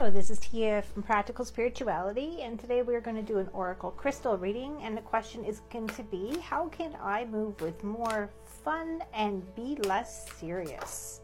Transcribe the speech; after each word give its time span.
So 0.00 0.08
this 0.08 0.30
is 0.30 0.38
Tia 0.38 0.80
from 0.80 1.02
Practical 1.02 1.44
Spirituality, 1.44 2.40
and 2.40 2.58
today 2.58 2.80
we're 2.80 3.02
going 3.02 3.16
to 3.16 3.22
do 3.22 3.36
an 3.36 3.50
Oracle 3.52 3.90
Crystal 3.90 4.38
reading. 4.38 4.80
And 4.82 4.96
the 4.96 5.02
question 5.02 5.44
is 5.44 5.60
going 5.70 5.88
to 5.88 6.02
be 6.04 6.38
How 6.38 6.68
can 6.68 6.96
I 7.02 7.26
move 7.26 7.60
with 7.60 7.84
more 7.84 8.30
fun 8.64 9.02
and 9.12 9.42
be 9.54 9.76
less 9.84 10.26
serious? 10.38 11.20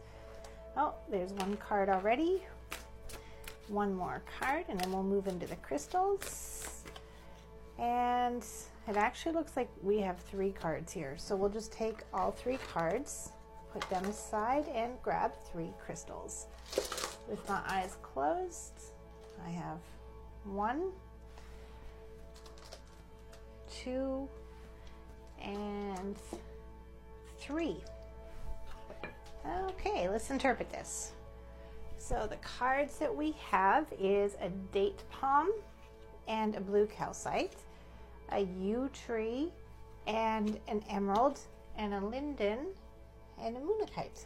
Oh, 0.77 0.93
there's 1.09 1.33
one 1.33 1.57
card 1.57 1.89
already. 1.89 2.43
One 3.67 3.95
more 3.95 4.21
card, 4.39 4.65
and 4.69 4.79
then 4.79 4.91
we'll 4.91 5.01
move 5.01 5.25
into 5.25 5.47
the 5.47 5.55
crystals. 5.55 6.83
And 7.79 8.45
it 8.87 8.95
actually 8.95 9.33
looks 9.33 9.57
like 9.57 9.71
we 9.81 10.01
have 10.01 10.19
three 10.19 10.51
cards 10.51 10.93
here. 10.93 11.15
So 11.17 11.35
we'll 11.35 11.49
just 11.49 11.71
take 11.73 12.03
all 12.13 12.29
three 12.29 12.59
cards, 12.71 13.31
put 13.73 13.89
them 13.89 14.05
aside, 14.05 14.67
and 14.67 15.01
grab 15.01 15.31
three 15.51 15.73
crystals 15.83 16.45
with 17.29 17.47
my 17.47 17.61
eyes 17.67 17.97
closed. 18.01 18.73
I 19.45 19.49
have 19.49 19.79
one, 20.43 20.91
two, 23.69 24.27
and 25.41 26.15
three. 27.39 27.77
Okay, 29.69 30.09
let's 30.09 30.29
interpret 30.29 30.69
this. 30.69 31.13
So 31.97 32.27
the 32.29 32.37
cards 32.37 32.99
that 32.99 33.13
we 33.13 33.35
have 33.49 33.85
is 33.99 34.35
a 34.41 34.49
date 34.71 35.03
palm 35.09 35.51
and 36.27 36.55
a 36.55 36.61
blue 36.61 36.87
calcite, 36.87 37.55
a 38.31 38.41
yew 38.41 38.89
tree 38.93 39.51
and 40.05 40.59
an 40.67 40.83
emerald, 40.89 41.39
and 41.77 41.93
a 41.93 42.05
linden 42.05 42.59
and 43.41 43.57
a 43.57 43.59
mookaite. 43.59 44.25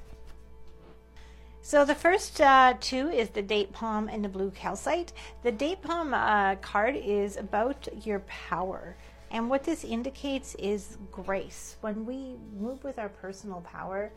So 1.64 1.86
the 1.86 1.94
first 1.94 2.42
uh, 2.42 2.74
two 2.80 3.10
is 3.10 3.30
the 3.30 3.44
date 3.44 3.72
palm 3.72 4.10
and 4.10 4.26
the 4.26 4.30
blue 4.30 4.50
calcite. 4.50 5.14
The 5.44 5.52
date 5.52 5.84
palm 5.84 6.12
uh, 6.12 6.56
card 6.56 6.96
is 6.96 7.38
about 7.38 7.88
your 8.04 8.22
power. 8.22 8.98
And 9.30 9.48
what 9.48 9.64
this 9.64 9.84
indicates 9.84 10.56
is 10.56 10.98
grace. 11.12 11.78
When 11.82 12.04
we 12.04 12.36
move 12.60 12.84
with 12.84 12.98
our 12.98 13.10
personal 13.10 13.62
power, 13.62 14.12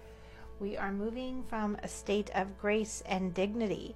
we 0.58 0.78
are 0.78 0.90
moving 0.90 1.44
from 1.46 1.76
a 1.82 1.88
state 1.88 2.30
of 2.34 2.58
grace 2.58 3.02
and 3.04 3.34
dignity. 3.34 3.94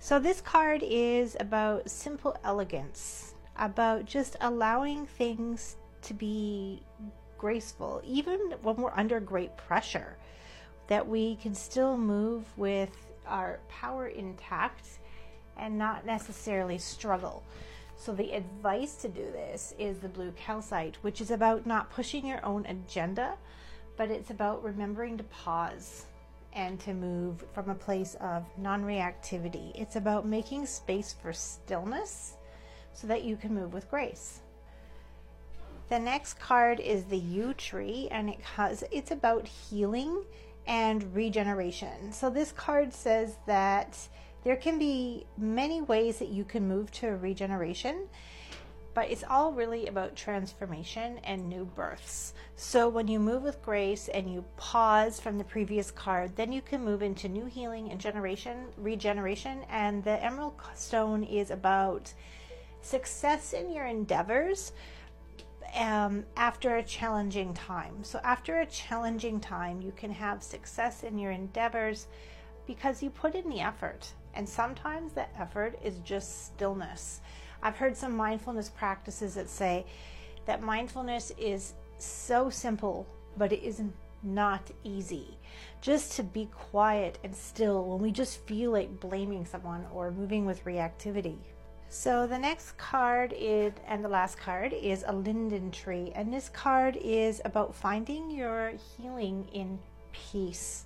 So 0.00 0.18
this 0.18 0.40
card 0.40 0.82
is 0.84 1.36
about 1.38 1.88
simple 1.88 2.36
elegance, 2.42 3.34
about 3.56 4.06
just 4.06 4.36
allowing 4.40 5.06
things 5.06 5.76
to 6.02 6.14
be 6.14 6.82
graceful, 7.38 8.02
even 8.04 8.54
when 8.62 8.74
we're 8.74 8.90
under 8.90 9.20
great 9.20 9.56
pressure 9.56 10.16
that 10.88 11.06
we 11.06 11.36
can 11.36 11.54
still 11.54 11.96
move 11.96 12.44
with 12.56 12.90
our 13.26 13.60
power 13.68 14.08
intact 14.08 14.86
and 15.56 15.78
not 15.78 16.04
necessarily 16.04 16.78
struggle. 16.78 17.42
So, 17.96 18.12
the 18.12 18.32
advice 18.32 18.94
to 18.96 19.08
do 19.08 19.24
this 19.32 19.74
is 19.78 19.98
the 19.98 20.08
blue 20.08 20.32
calcite, 20.32 20.96
which 21.02 21.20
is 21.20 21.30
about 21.30 21.66
not 21.66 21.90
pushing 21.90 22.26
your 22.26 22.44
own 22.44 22.64
agenda, 22.66 23.34
but 23.96 24.10
it's 24.10 24.30
about 24.30 24.62
remembering 24.62 25.18
to 25.18 25.24
pause 25.24 26.06
and 26.52 26.78
to 26.80 26.94
move 26.94 27.44
from 27.52 27.68
a 27.68 27.74
place 27.74 28.16
of 28.20 28.44
non 28.56 28.84
reactivity. 28.84 29.72
It's 29.74 29.96
about 29.96 30.26
making 30.26 30.66
space 30.66 31.14
for 31.20 31.32
stillness 31.32 32.34
so 32.92 33.06
that 33.08 33.24
you 33.24 33.36
can 33.36 33.54
move 33.54 33.72
with 33.72 33.90
grace. 33.90 34.40
The 35.88 35.98
next 35.98 36.38
card 36.38 36.80
is 36.80 37.04
the 37.04 37.18
yew 37.18 37.54
tree, 37.54 38.08
and 38.10 38.28
it 38.28 38.40
has 38.56 38.84
it's 38.92 39.10
about 39.10 39.48
healing 39.48 40.24
and 40.68 41.14
regeneration. 41.16 42.12
So 42.12 42.30
this 42.30 42.52
card 42.52 42.92
says 42.92 43.36
that 43.46 43.98
there 44.44 44.56
can 44.56 44.78
be 44.78 45.26
many 45.36 45.80
ways 45.80 46.18
that 46.18 46.28
you 46.28 46.44
can 46.44 46.68
move 46.68 46.92
to 46.92 47.08
regeneration, 47.08 48.06
but 48.94 49.10
it's 49.10 49.24
all 49.28 49.52
really 49.52 49.86
about 49.86 50.14
transformation 50.14 51.18
and 51.24 51.48
new 51.48 51.64
births. 51.64 52.34
So 52.54 52.88
when 52.88 53.08
you 53.08 53.18
move 53.18 53.42
with 53.42 53.62
grace 53.62 54.08
and 54.08 54.30
you 54.30 54.44
pause 54.56 55.18
from 55.18 55.38
the 55.38 55.44
previous 55.44 55.90
card, 55.90 56.36
then 56.36 56.52
you 56.52 56.60
can 56.60 56.84
move 56.84 57.02
into 57.02 57.28
new 57.28 57.46
healing 57.46 57.90
and 57.90 58.00
generation, 58.00 58.66
regeneration. 58.76 59.64
And 59.70 60.04
the 60.04 60.22
emerald 60.22 60.54
stone 60.74 61.24
is 61.24 61.50
about 61.50 62.12
success 62.82 63.52
in 63.54 63.72
your 63.72 63.86
endeavors 63.86 64.72
um, 65.74 66.24
after 66.36 66.76
a 66.76 66.82
challenging 66.82 67.54
time. 67.54 68.02
So, 68.02 68.20
after 68.24 68.60
a 68.60 68.66
challenging 68.66 69.40
time, 69.40 69.82
you 69.82 69.92
can 69.96 70.10
have 70.10 70.42
success 70.42 71.02
in 71.02 71.18
your 71.18 71.32
endeavors 71.32 72.06
because 72.66 73.02
you 73.02 73.10
put 73.10 73.34
in 73.34 73.48
the 73.48 73.60
effort. 73.60 74.12
And 74.34 74.48
sometimes 74.48 75.12
that 75.14 75.34
effort 75.38 75.78
is 75.82 75.98
just 76.04 76.46
stillness. 76.46 77.20
I've 77.62 77.76
heard 77.76 77.96
some 77.96 78.16
mindfulness 78.16 78.68
practices 78.68 79.34
that 79.34 79.48
say 79.48 79.84
that 80.46 80.62
mindfulness 80.62 81.32
is 81.38 81.74
so 81.98 82.50
simple, 82.50 83.06
but 83.36 83.52
it 83.52 83.62
is 83.62 83.82
not 84.22 84.70
easy. 84.84 85.36
Just 85.80 86.12
to 86.12 86.22
be 86.22 86.46
quiet 86.46 87.18
and 87.24 87.34
still 87.34 87.84
when 87.84 88.00
we 88.00 88.12
just 88.12 88.38
feel 88.46 88.72
like 88.72 89.00
blaming 89.00 89.44
someone 89.44 89.86
or 89.92 90.10
moving 90.10 90.46
with 90.46 90.64
reactivity. 90.64 91.38
So 91.90 92.26
the 92.26 92.38
next 92.38 92.76
card 92.76 93.34
is, 93.36 93.72
and 93.86 94.04
the 94.04 94.08
last 94.08 94.38
card 94.38 94.74
is 94.74 95.04
a 95.06 95.12
linden 95.14 95.70
tree. 95.70 96.12
And 96.14 96.32
this 96.32 96.50
card 96.50 96.96
is 96.96 97.40
about 97.46 97.74
finding 97.74 98.30
your 98.30 98.72
healing 98.96 99.48
in 99.52 99.78
peace. 100.12 100.84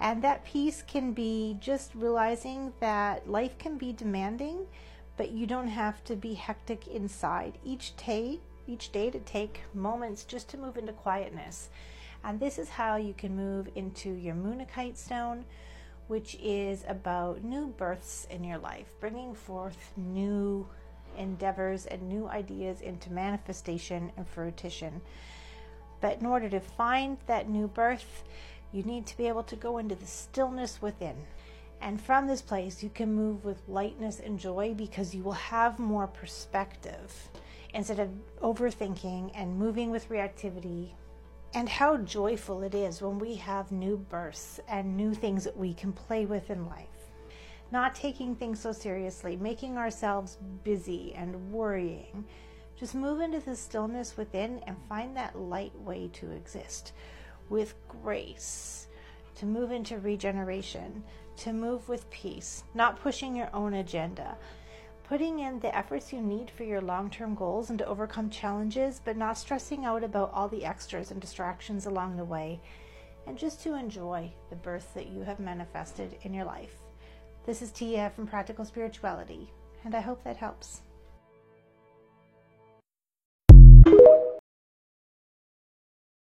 And 0.00 0.22
that 0.22 0.44
peace 0.44 0.82
can 0.82 1.12
be 1.12 1.56
just 1.60 1.94
realizing 1.94 2.72
that 2.80 3.30
life 3.30 3.56
can 3.58 3.78
be 3.78 3.92
demanding, 3.92 4.66
but 5.16 5.30
you 5.30 5.46
don't 5.46 5.68
have 5.68 6.02
to 6.04 6.16
be 6.16 6.34
hectic 6.34 6.88
inside. 6.88 7.58
Each 7.64 7.96
day, 7.96 8.40
each 8.66 8.90
day 8.90 9.10
to 9.10 9.20
take 9.20 9.60
moments 9.72 10.24
just 10.24 10.48
to 10.48 10.58
move 10.58 10.76
into 10.76 10.92
quietness. 10.92 11.68
And 12.24 12.40
this 12.40 12.58
is 12.58 12.70
how 12.70 12.96
you 12.96 13.14
can 13.14 13.36
move 13.36 13.68
into 13.76 14.10
your 14.10 14.34
mookaite 14.34 14.96
stone, 14.96 15.44
which 16.08 16.36
is 16.42 16.84
about 16.88 17.44
new 17.44 17.68
births 17.68 18.26
in 18.30 18.44
your 18.44 18.58
life, 18.58 18.86
bringing 19.00 19.34
forth 19.34 19.92
new 19.96 20.66
endeavors 21.16 21.86
and 21.86 22.02
new 22.08 22.28
ideas 22.28 22.80
into 22.80 23.12
manifestation 23.12 24.12
and 24.16 24.28
fruition. 24.28 25.00
But 26.00 26.20
in 26.20 26.26
order 26.26 26.48
to 26.50 26.60
find 26.60 27.16
that 27.26 27.48
new 27.48 27.68
birth, 27.68 28.24
you 28.72 28.82
need 28.82 29.06
to 29.06 29.16
be 29.16 29.28
able 29.28 29.44
to 29.44 29.56
go 29.56 29.78
into 29.78 29.94
the 29.94 30.06
stillness 30.06 30.82
within. 30.82 31.16
And 31.80 32.00
from 32.00 32.26
this 32.26 32.42
place, 32.42 32.82
you 32.82 32.90
can 32.90 33.14
move 33.14 33.44
with 33.44 33.62
lightness 33.68 34.20
and 34.20 34.38
joy 34.38 34.74
because 34.74 35.14
you 35.14 35.22
will 35.22 35.32
have 35.32 35.78
more 35.78 36.06
perspective 36.06 37.28
instead 37.72 37.98
of 37.98 38.10
overthinking 38.42 39.32
and 39.34 39.58
moving 39.58 39.90
with 39.90 40.08
reactivity 40.08 40.90
and 41.54 41.68
how 41.68 41.96
joyful 41.98 42.62
it 42.62 42.74
is 42.74 43.00
when 43.00 43.18
we 43.18 43.36
have 43.36 43.70
new 43.70 43.96
births 43.96 44.58
and 44.68 44.96
new 44.96 45.14
things 45.14 45.44
that 45.44 45.56
we 45.56 45.72
can 45.72 45.92
play 45.92 46.26
with 46.26 46.50
in 46.50 46.66
life. 46.66 46.88
Not 47.70 47.94
taking 47.94 48.34
things 48.34 48.60
so 48.60 48.72
seriously, 48.72 49.36
making 49.36 49.78
ourselves 49.78 50.38
busy 50.64 51.14
and 51.14 51.52
worrying. 51.52 52.24
Just 52.76 52.94
move 52.94 53.20
into 53.20 53.38
the 53.38 53.54
stillness 53.54 54.16
within 54.16 54.60
and 54.66 54.76
find 54.88 55.16
that 55.16 55.38
light 55.38 55.74
way 55.80 56.10
to 56.14 56.30
exist 56.32 56.92
with 57.48 57.74
grace, 57.88 58.88
to 59.36 59.46
move 59.46 59.70
into 59.70 59.98
regeneration, 59.98 61.04
to 61.36 61.52
move 61.52 61.88
with 61.88 62.08
peace, 62.10 62.64
not 62.74 63.00
pushing 63.00 63.36
your 63.36 63.50
own 63.54 63.74
agenda 63.74 64.36
putting 65.04 65.40
in 65.40 65.60
the 65.60 65.76
efforts 65.76 66.12
you 66.12 66.20
need 66.20 66.50
for 66.50 66.64
your 66.64 66.80
long 66.80 67.10
term 67.10 67.34
goals 67.34 67.70
and 67.70 67.78
to 67.78 67.86
overcome 67.86 68.30
challenges, 68.30 69.00
but 69.04 69.16
not 69.16 69.38
stressing 69.38 69.84
out 69.84 70.02
about 70.02 70.32
all 70.32 70.48
the 70.48 70.64
extras 70.64 71.10
and 71.10 71.20
distractions 71.20 71.86
along 71.86 72.16
the 72.16 72.24
way, 72.24 72.60
and 73.26 73.38
just 73.38 73.62
to 73.62 73.74
enjoy 73.74 74.32
the 74.50 74.56
birth 74.56 74.92
that 74.94 75.08
you 75.08 75.22
have 75.22 75.38
manifested 75.38 76.16
in 76.22 76.32
your 76.32 76.44
life. 76.44 76.76
This 77.46 77.60
is 77.60 77.70
Tia 77.70 78.10
from 78.16 78.26
Practical 78.26 78.64
Spirituality, 78.64 79.52
and 79.84 79.94
I 79.94 80.00
hope 80.00 80.24
that 80.24 80.38
helps. 80.38 80.80